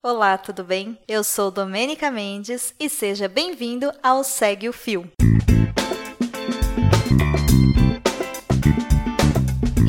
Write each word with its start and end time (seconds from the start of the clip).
Olá, 0.00 0.38
tudo 0.38 0.62
bem? 0.62 0.96
Eu 1.08 1.24
sou 1.24 1.50
Domênica 1.50 2.08
Mendes 2.08 2.72
e 2.78 2.88
seja 2.88 3.26
bem-vindo 3.28 3.92
ao 4.00 4.22
Segue 4.22 4.68
o 4.68 4.72
Fio. 4.72 5.10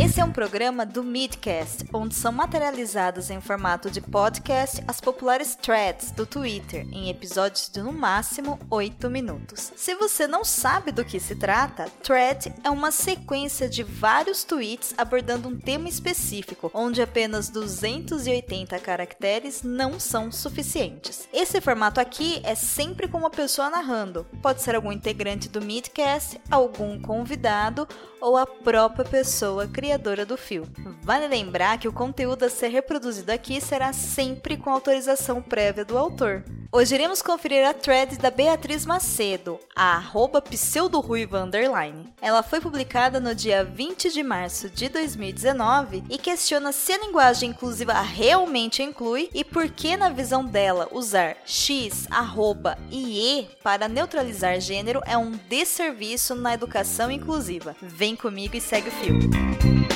Esse 0.09 0.21
é 0.21 0.25
um 0.25 0.31
programa 0.31 0.87
do 0.87 1.03
Midcast, 1.03 1.85
onde 1.93 2.15
são 2.15 2.31
materializadas 2.31 3.29
em 3.29 3.39
formato 3.39 3.91
de 3.91 4.01
podcast 4.01 4.83
as 4.87 4.99
populares 4.99 5.53
threads 5.53 6.09
do 6.09 6.25
Twitter, 6.25 6.87
em 6.91 7.11
episódios 7.11 7.69
de 7.69 7.79
no 7.79 7.93
máximo 7.93 8.59
8 8.71 9.07
minutos. 9.07 9.71
Se 9.75 9.93
você 9.93 10.25
não 10.25 10.43
sabe 10.43 10.91
do 10.91 11.05
que 11.05 11.19
se 11.19 11.35
trata, 11.35 11.87
thread 12.01 12.51
é 12.63 12.71
uma 12.71 12.89
sequência 12.89 13.69
de 13.69 13.83
vários 13.83 14.43
tweets 14.43 14.95
abordando 14.97 15.47
um 15.47 15.59
tema 15.59 15.87
específico, 15.87 16.71
onde 16.73 17.03
apenas 17.03 17.49
280 17.49 18.79
caracteres 18.79 19.61
não 19.61 19.99
são 19.99 20.31
suficientes. 20.31 21.29
Esse 21.31 21.61
formato 21.61 22.01
aqui 22.01 22.41
é 22.43 22.55
sempre 22.55 23.07
com 23.07 23.19
uma 23.19 23.29
pessoa 23.29 23.69
narrando, 23.69 24.25
pode 24.41 24.63
ser 24.63 24.73
algum 24.73 24.91
integrante 24.91 25.47
do 25.47 25.61
Midcast, 25.61 26.41
algum 26.49 26.99
convidado 26.99 27.87
ou 28.19 28.35
a 28.35 28.45
própria 28.45 29.05
pessoa 29.05 29.67
criadora 29.67 29.98
do 29.99 30.37
fio. 30.37 30.67
Vale 31.03 31.27
lembrar 31.27 31.77
que 31.77 31.87
o 31.87 31.93
conteúdo 31.93 32.43
a 32.43 32.49
ser 32.49 32.69
reproduzido 32.69 33.31
aqui 33.31 33.59
será 33.59 33.93
sempre 33.93 34.57
com 34.57 34.69
autorização 34.69 35.41
prévia 35.41 35.83
do 35.83 35.97
autor. 35.97 36.43
Hoje 36.71 36.93
iremos 36.93 37.21
conferir 37.23 37.67
a 37.67 37.73
thread 37.73 38.17
da 38.19 38.29
Beatriz 38.29 38.85
Macedo, 38.85 39.59
a 39.75 39.95
arroba 39.95 40.39
pseudoruiva 40.39 41.41
underline. 41.41 42.13
Ela 42.21 42.43
foi 42.43 42.61
publicada 42.61 43.19
no 43.19 43.33
dia 43.33 43.63
20 43.63 44.11
de 44.11 44.21
março 44.21 44.69
de 44.69 44.87
2019 44.87 46.03
e 46.07 46.17
questiona 46.19 46.71
se 46.71 46.91
a 46.91 46.99
linguagem 46.99 47.49
inclusiva 47.49 47.93
realmente 47.93 48.83
inclui 48.83 49.31
e 49.33 49.43
por 49.43 49.67
que, 49.69 49.97
na 49.97 50.09
visão 50.09 50.45
dela, 50.45 50.87
usar 50.91 51.37
x, 51.43 52.07
arroba 52.11 52.77
e 52.91 53.19
e 53.19 53.49
para 53.63 53.87
neutralizar 53.87 54.61
gênero 54.61 55.01
é 55.05 55.17
um 55.17 55.31
desserviço 55.31 56.35
na 56.35 56.53
educação 56.53 57.09
inclusiva. 57.09 57.75
Vem 57.81 58.15
comigo 58.15 58.55
e 58.55 58.61
segue 58.61 58.89
o 58.89 58.91
fio. 58.91 59.88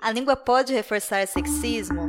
A 0.00 0.10
língua 0.10 0.34
pode 0.34 0.72
reforçar 0.72 1.24
sexismo? 1.28 2.08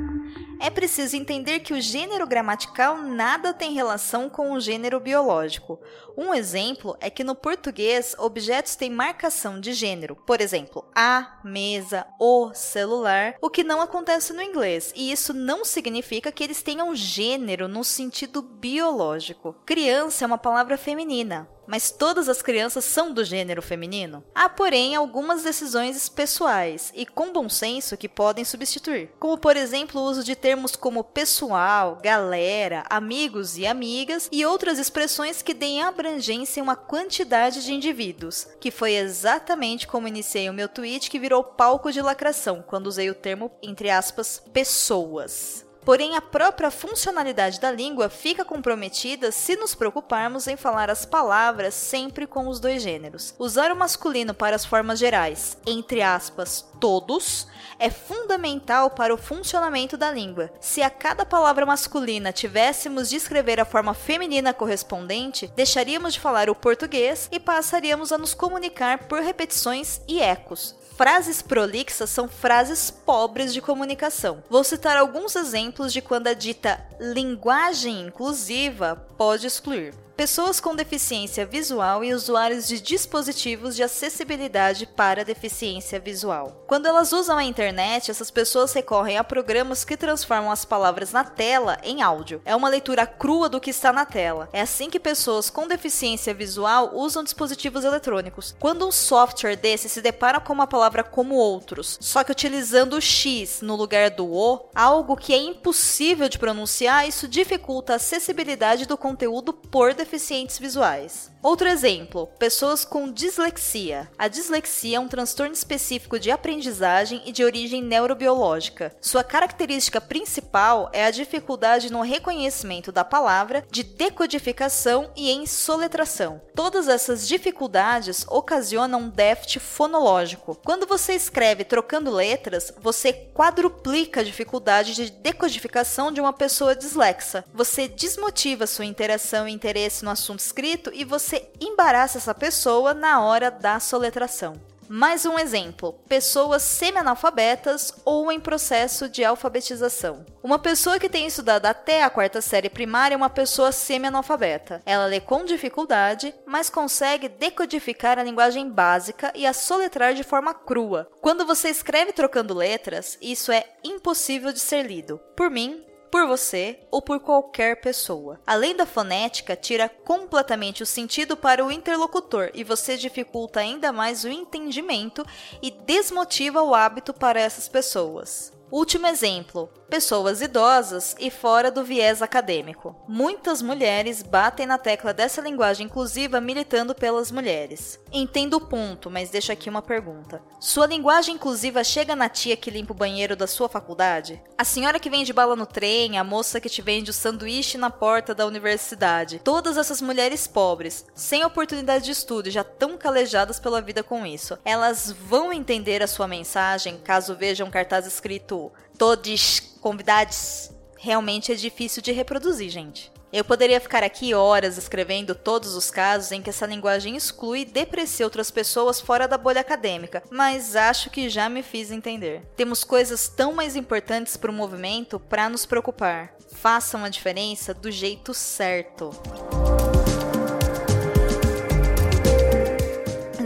É 0.59 0.69
preciso 0.69 1.16
entender 1.16 1.59
que 1.59 1.73
o 1.73 1.81
gênero 1.81 2.25
gramatical 2.25 2.97
nada 2.97 3.53
tem 3.53 3.73
relação 3.73 4.30
com 4.30 4.53
o 4.53 4.59
gênero 4.59 4.99
biológico. 4.99 5.80
Um 6.17 6.33
exemplo 6.33 6.97
é 6.99 7.09
que 7.09 7.23
no 7.23 7.36
português 7.36 8.16
objetos 8.17 8.75
têm 8.75 8.89
marcação 8.89 9.59
de 9.59 9.72
gênero, 9.73 10.16
por 10.16 10.41
exemplo, 10.41 10.86
a, 10.95 11.39
mesa, 11.44 12.08
o, 12.19 12.52
celular, 12.53 13.36
o 13.39 13.49
que 13.49 13.64
não 13.64 13.81
acontece 13.81 14.33
no 14.33 14.41
inglês, 14.41 14.91
e 14.95 15.11
isso 15.11 15.33
não 15.33 15.64
significa 15.64 16.31
que 16.31 16.44
eles 16.44 16.64
tenham 16.64 16.95
gênero 16.95 17.67
no 17.67 17.83
sentido 17.83 18.42
biológico. 18.42 19.55
Criança 19.66 20.25
é 20.25 20.27
uma 20.27 20.39
palavra 20.39 20.77
feminina, 20.77 21.47
mas 21.67 21.91
todas 21.91 22.29
as 22.29 22.41
crianças 22.41 22.85
são 22.85 23.13
do 23.13 23.23
gênero 23.23 23.61
feminino? 23.61 24.23
Há, 24.33 24.47
porém, 24.47 24.95
algumas 24.95 25.43
decisões 25.43 26.09
pessoais 26.09 26.91
e 26.95 27.05
com 27.05 27.33
bom 27.33 27.49
senso 27.49 27.97
que 27.97 28.09
podem 28.09 28.45
substituir, 28.45 29.11
como 29.19 29.37
por 29.37 29.57
exemplo 29.57 30.01
o 30.01 30.05
uso 30.05 30.23
de 30.23 30.35
termos 30.35 30.75
como 30.75 31.03
pessoal, 31.03 31.99
galera, 32.01 32.83
amigos 32.89 33.57
e 33.57 33.67
amigas 33.67 34.29
e 34.31 34.45
outras 34.45 34.79
expressões 34.79 35.41
que 35.41 35.53
deem 35.53 35.83
abrangência 35.83 36.61
a 36.61 36.63
uma 36.63 36.75
quantidade 36.75 37.63
de 37.63 37.73
indivíduos, 37.73 38.47
que 38.59 38.71
foi 38.71 38.93
exatamente 38.93 39.87
como 39.87 40.07
iniciei 40.07 40.49
o 40.49 40.53
meu 40.53 40.69
tweet 40.69 41.09
que 41.09 41.19
virou 41.19 41.43
palco 41.43 41.91
de 41.91 42.02
lacração 42.02 42.63
quando 42.65 42.87
usei 42.87 43.09
o 43.09 43.15
termo 43.15 43.52
entre 43.61 43.89
aspas 43.89 44.41
pessoas. 44.53 45.66
Porém, 45.88 46.17
a 46.17 46.21
própria 46.21 46.69
funcionalidade 46.69 47.61
da 47.61 47.71
língua 47.71 48.09
fica 48.09 48.43
comprometida 48.43 49.31
se 49.31 49.55
nos 49.55 49.73
preocuparmos 49.73 50.45
em 50.45 50.58
falar 50.58 50.89
as 50.89 51.05
palavras 51.05 51.73
sempre 51.73 52.27
com 52.27 52.49
os 52.49 52.59
dois 52.59 52.81
gêneros. 52.81 53.33
Usar 53.39 53.71
o 53.71 53.75
masculino 53.75 54.33
para 54.33 54.53
as 54.53 54.65
formas 54.65 54.99
gerais, 54.99 55.58
entre 55.65 56.02
aspas, 56.02 56.65
todos, 56.81 57.48
é 57.80 57.89
fundamental 57.89 58.89
para 58.89 59.14
o 59.14 59.17
funcionamento 59.17 59.95
da 59.95 60.11
língua. 60.11 60.52
Se 60.59 60.81
a 60.81 60.89
cada 60.89 61.25
palavra 61.25 61.65
masculina 61.65 62.33
tivéssemos 62.33 63.08
de 63.08 63.15
escrever 63.15 63.58
a 63.58 63.65
forma 63.65 63.93
feminina 63.93 64.54
correspondente, 64.54 65.49
deixaríamos 65.55 66.15
de 66.15 66.19
falar 66.19 66.49
o 66.49 66.55
português 66.55 67.30
e 67.31 67.39
passaríamos 67.39 68.11
a 68.11 68.17
nos 68.17 68.33
comunicar 68.33 69.08
por 69.08 69.21
repetições 69.21 70.02
e 70.05 70.19
ecos. 70.19 70.75
Frases 70.98 71.43
prolixas 71.43 72.09
são 72.09 72.27
frases 72.27 72.89
pobres 72.89 73.54
de 73.54 73.61
comunicação. 73.61 74.43
Vou 74.49 74.64
citar 74.64 74.98
alguns 74.98 75.36
exemplos 75.36 75.77
de 75.86 76.02
quando 76.02 76.27
a 76.27 76.33
dita 76.33 76.83
linguagem 76.99 78.02
inclusiva 78.08 78.95
pode 79.17 79.45
excluir 79.45 79.93
pessoas 80.17 80.60
com 80.60 80.76
deficiência 80.76 81.45
visual 81.45 82.04
e 82.04 82.11
usuários 82.11 82.67
de 82.67 82.82
dispositivos 82.82 83.76
de 83.76 83.83
acessibilidade 83.83 84.88
para 84.88 85.23
deficiência 85.23 86.00
visual. 86.00 86.64
Quando 86.66 86.88
elas 86.88 87.14
usam 87.14 87.38
a 87.38 87.44
internet, 87.44 88.10
essas 88.10 88.32
pessoas 88.32 88.73
recorrem 88.73 89.20
a 89.20 89.23
programas 89.23 89.86
que 89.86 89.95
transformam 89.95 90.52
as 90.52 90.66
palavras 90.66 91.11
na 91.11 91.23
tela 91.23 91.78
em 91.83 92.02
áudio. 92.02 92.42
É 92.45 92.55
uma 92.55 92.67
leitura 92.67 93.05
crua 93.05 93.48
do 93.48 93.61
que 93.61 93.70
está 93.70 93.94
na 93.94 94.05
tela. 94.05 94.50
É 94.52 94.61
assim 94.61 94.89
que 94.89 95.00
pessoas 95.00 95.52
com 95.52 95.67
deficiência 95.67 96.34
visual 96.34 96.94
usam 96.95 97.23
dispositivos 97.23 97.86
eletrônicos. 97.86 98.55
Quando 98.60 98.88
um 98.88 98.92
software 98.92 99.55
desse 99.55 99.88
se 99.88 100.02
depara 100.02 100.39
com 100.39 100.52
uma 100.52 100.66
palavra 100.66 101.04
como 101.04 101.36
outros, 101.36 101.95
só 102.02 102.23
que 102.23 102.32
utilizando 102.32 102.94
o 102.94 103.02
X 103.02 103.61
no 103.61 103.76
lugar 103.76 104.10
do 104.10 104.26
O, 104.26 104.67
algo 104.73 105.16
que 105.16 105.32
é 105.32 105.38
impossível 105.38 106.28
de 106.28 106.39
pronunciar, 106.39 107.08
isso 107.08 107.28
dificulta 107.28 107.94
a 107.94 107.98
acessibilidade 107.98 108.88
do 108.88 108.98
conteúdo 108.98 109.54
por 109.54 109.94
deficiência 109.94 110.06
deficientes 110.07 110.57
visuais. 110.57 111.29
Outro 111.43 111.67
exemplo: 111.67 112.27
pessoas 112.39 112.83
com 112.83 113.11
dislexia. 113.11 114.09
A 114.17 114.27
dislexia 114.27 114.97
é 114.97 114.99
um 114.99 115.07
transtorno 115.07 115.53
específico 115.53 116.19
de 116.19 116.31
aprendizagem 116.31 117.21
e 117.25 117.31
de 117.31 117.43
origem 117.43 117.83
neurobiológica. 117.83 118.95
Sua 118.99 119.23
característica 119.23 120.01
principal 120.01 120.89
é 120.91 121.05
a 121.05 121.11
dificuldade 121.11 121.91
no 121.91 122.01
reconhecimento 122.01 122.91
da 122.91 123.03
palavra, 123.03 123.65
de 123.69 123.83
decodificação 123.83 125.11
e 125.15 125.29
em 125.29 125.45
soletração. 125.45 126.41
Todas 126.55 126.87
essas 126.87 127.27
dificuldades 127.27 128.25
ocasionam 128.27 129.01
um 129.01 129.09
déficit 129.09 129.59
fonológico. 129.59 130.59
Quando 130.65 130.88
você 130.88 131.13
escreve 131.13 131.63
trocando 131.63 132.12
letras, 132.12 132.74
você 132.81 133.13
quadruplica 133.13 134.21
a 134.21 134.24
dificuldade 134.24 134.95
de 134.95 135.12
decodificação 135.12 136.12
de 136.12 136.19
uma 136.19 136.33
pessoa 136.33 136.75
dislexa. 136.75 137.45
Você 137.53 137.88
desmotiva 137.88 138.65
sua 138.65 138.85
interação 138.85 139.47
e 139.47 139.53
interesse 139.53 139.96
no 140.03 140.12
assunto 140.12 140.39
escrito 140.39 140.91
e 140.94 141.03
você 141.03 141.50
embaraça 141.59 142.18
essa 142.18 142.33
pessoa 142.33 142.94
na 142.94 143.21
hora 143.21 143.51
da 143.51 143.80
soletração. 143.80 144.59
Mais 144.89 145.25
um 145.25 145.38
exemplo: 145.38 145.94
pessoas 146.07 146.62
semi-analfabetas 146.62 147.94
ou 148.06 148.31
em 148.31 148.39
processo 148.39 149.09
de 149.09 149.24
alfabetização. 149.24 150.25
Uma 150.41 150.57
pessoa 150.57 150.97
que 150.97 151.09
tem 151.09 151.27
estudado 151.27 151.65
até 151.65 152.03
a 152.03 152.09
quarta 152.09 152.39
série 152.39 152.69
primária 152.69 153.13
é 153.13 153.18
uma 153.18 153.30
pessoa 153.30 153.74
semi-analfabeta. 153.74 154.81
Ela 154.86 155.06
lê 155.06 155.19
com 155.19 155.44
dificuldade, 155.44 156.33
mas 156.45 156.69
consegue 156.69 157.27
decodificar 157.27 158.18
a 158.18 158.24
linguagem 158.24 158.69
básica 158.69 159.31
e 159.36 159.45
a 159.45 159.51
soletrar 159.51 160.13
de 160.13 160.24
forma 160.24 160.53
crua. 160.53 161.09
Quando 161.19 161.45
você 161.45 161.69
escreve 161.69 162.13
trocando 162.13 162.53
letras, 162.53 163.18
isso 163.21 163.51
é 163.51 163.65
impossível 163.83 164.53
de 164.53 164.59
ser 164.59 164.83
lido. 164.83 165.19
Por 165.36 165.50
mim, 165.50 165.83
por 166.09 166.27
você 166.27 166.79
ou 166.89 167.01
por 167.01 167.19
qualquer 167.19 167.81
pessoa. 167.81 168.39
Além 168.45 168.75
da 168.75 168.85
fonética, 168.85 169.56
tira 169.56 169.88
completamente 169.88 170.83
o 170.83 170.85
sentido 170.85 171.38
para 171.38 171.63
o 171.63 171.71
interlocutor 171.71 172.51
e 172.53 172.63
você 172.63 172.97
dificulta 172.97 173.59
ainda 173.59 173.91
mais 173.91 174.23
o 174.23 174.29
entendimento 174.29 175.25
e 175.62 175.71
desmotiva 175.71 176.62
o 176.62 176.74
hábito 176.74 177.13
para 177.13 177.39
essas 177.39 177.68
pessoas. 177.68 178.56
Último 178.69 179.08
exemplo: 179.08 179.69
pessoas 179.90 180.42
idosas 180.42 181.16
e 181.19 181.31
fora 181.31 181.72
do 181.72 181.86
viés 181.86 182.22
acadêmico. 182.22 182.96
Muitas 183.08 183.62
mulheres 183.62 184.22
batem 184.22 184.66
na 184.66 184.78
tecla 184.78 185.14
dessa 185.14 185.40
linguagem 185.40 185.86
inclusiva 185.86 186.42
militando 186.42 186.94
pelas 186.94 187.31
mulheres. 187.31 187.98
Entendo 188.12 188.56
o 188.56 188.62
ponto, 188.62 189.10
mas 189.10 189.30
deixo 189.30 189.54
aqui 189.54 189.69
uma 189.69 189.81
pergunta. 189.81 190.42
Sua 190.60 190.86
linguagem 190.86 191.36
inclusiva 191.36 191.81
chega 191.84 192.16
na 192.16 192.28
tia 192.28 192.58
que 192.58 192.69
limpa 192.69 192.92
o 192.92 192.96
banheiro 192.96 193.36
da 193.36 193.48
sua 193.48 193.69
faculdade? 193.69 194.42
A 194.58 194.66
senhora 194.66 195.00
que 195.00 195.10
vende 195.10 195.31
bala 195.31 195.56
no 195.56 195.66
trem, 195.66 196.18
a 196.18 196.24
moça 196.24 196.60
que 196.60 196.70
te 196.70 196.81
vende 196.81 197.12
o 197.12 197.13
sanduíche 197.13 197.78
na 197.78 197.90
porta 197.90 198.36
da 198.36 198.46
universidade. 198.46 199.40
Todas 199.44 199.78
essas 199.78 200.02
mulheres 200.02 200.46
pobres, 200.46 201.06
sem 201.16 201.46
oportunidade 201.46 202.06
de 202.06 202.12
estudo 202.12 202.52
já 202.52 202.63
tão 202.66 202.98
calejadas 202.98 203.60
pela 203.60 203.81
vida 203.81 204.04
com 204.04 204.25
isso, 204.25 204.58
elas 204.66 205.12
vão 205.12 205.54
entender 205.54 206.04
a 206.04 206.08
sua 206.08 206.28
mensagem 206.28 206.98
caso 206.98 207.36
vejam 207.36 207.70
cartaz 207.70 208.06
escrito 208.06 208.56
todos 208.98 209.60
convidados, 209.82 210.72
realmente 210.98 211.52
é 211.52 211.56
difícil 211.56 212.02
de 212.02 212.12
reproduzir, 212.12 212.70
gente. 212.70 213.12
Eu 213.32 213.44
poderia 213.44 213.82
ficar 213.82 214.04
aqui 214.04 214.34
horas 214.34 214.78
escrevendo 214.78 215.36
todos 215.36 215.76
os 215.76 215.92
casos 215.92 216.32
em 216.32 216.42
que 216.42 216.50
essa 216.50 216.66
linguagem 216.66 217.16
exclui 217.16 217.62
e 217.62 217.66
deprecia 217.66 218.26
outras 218.26 218.50
pessoas 218.50 219.02
fora 219.02 219.28
da 219.28 219.38
bolha 219.38 219.60
acadêmica, 219.60 220.24
mas 220.32 220.78
acho 220.78 221.10
que 221.10 221.30
já 221.30 221.50
me 221.50 221.62
fiz 221.62 221.92
entender. 221.92 222.42
Temos 222.56 222.86
coisas 222.86 223.28
tão 223.28 223.54
mais 223.54 223.76
importantes 223.76 224.38
para 224.38 224.50
o 224.50 224.54
movimento 224.54 225.20
para 225.20 225.50
nos 225.50 225.66
preocupar. 225.66 226.34
Façam 226.54 227.04
a 227.04 227.10
diferença 227.10 227.74
do 227.74 227.92
jeito 227.92 228.34
certo. 228.34 229.10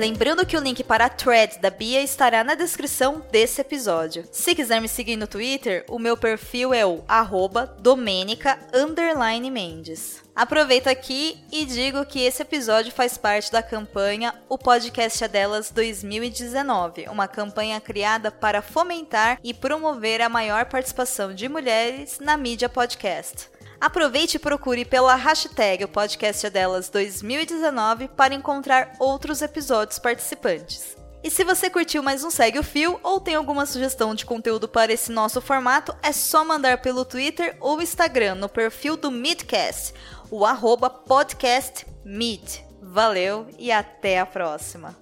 Lembrando 0.01 0.47
que 0.47 0.57
o 0.57 0.59
link 0.59 0.83
para 0.83 1.05
a 1.05 1.09
thread 1.09 1.59
da 1.59 1.69
Bia 1.69 2.01
estará 2.01 2.43
na 2.43 2.55
descrição 2.55 3.23
desse 3.31 3.61
episódio. 3.61 4.25
Se 4.31 4.55
quiser 4.55 4.81
me 4.81 4.87
seguir 4.87 5.15
no 5.15 5.27
Twitter, 5.27 5.85
o 5.87 5.99
meu 5.99 6.17
perfil 6.17 6.73
é 6.73 6.83
o 6.83 7.03
arroba 7.07 7.77
Mendes. 9.51 10.23
Aproveito 10.35 10.87
aqui 10.87 11.37
e 11.51 11.65
digo 11.65 12.03
que 12.03 12.19
esse 12.19 12.41
episódio 12.41 12.91
faz 12.91 13.15
parte 13.15 13.51
da 13.51 13.61
campanha 13.61 14.33
O 14.49 14.57
Podcast 14.57 15.23
é 15.23 15.27
Delas 15.27 15.69
2019, 15.69 17.05
uma 17.07 17.27
campanha 17.27 17.79
criada 17.79 18.31
para 18.31 18.63
fomentar 18.63 19.37
e 19.43 19.53
promover 19.53 20.19
a 20.19 20.29
maior 20.29 20.65
participação 20.65 21.31
de 21.31 21.47
mulheres 21.47 22.17
na 22.19 22.35
mídia 22.35 22.67
podcast. 22.67 23.51
Aproveite 23.81 24.37
e 24.37 24.39
procure 24.39 24.85
pela 24.85 25.15
hashtag 25.15 25.83
o 25.83 25.87
podcast 25.87 26.47
delas 26.51 26.87
2019 26.87 28.09
para 28.09 28.35
encontrar 28.35 28.93
outros 28.99 29.41
episódios 29.41 29.97
participantes. 29.97 30.95
E 31.23 31.31
se 31.31 31.43
você 31.43 31.67
curtiu 31.67 32.03
mais 32.03 32.23
um 32.23 32.29
Segue 32.29 32.59
o 32.59 32.63
Fio 32.63 32.99
ou 33.01 33.19
tem 33.19 33.33
alguma 33.33 33.65
sugestão 33.65 34.13
de 34.13 34.23
conteúdo 34.23 34.67
para 34.67 34.93
esse 34.93 35.11
nosso 35.11 35.41
formato, 35.41 35.95
é 36.03 36.11
só 36.11 36.45
mandar 36.45 36.79
pelo 36.79 37.03
Twitter 37.03 37.57
ou 37.59 37.81
Instagram 37.81 38.35
no 38.35 38.47
perfil 38.47 38.95
do 38.95 39.09
Midcast, 39.09 39.95
o 40.29 40.45
arroba. 40.45 41.03
Valeu 42.83 43.47
e 43.57 43.71
até 43.71 44.19
a 44.19 44.27
próxima! 44.27 44.95